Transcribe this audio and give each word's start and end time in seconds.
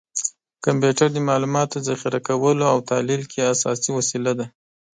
کمپیوټر 0.65 1.07
د 1.13 1.17
معلوماتو 1.27 1.77
ذخیره 1.87 2.19
کولو 2.27 2.63
او 2.73 2.77
تحلیل 2.89 3.23
کې 3.31 3.49
اساسي 3.53 3.89
وسیله 3.97 4.31
ده. 4.39 4.45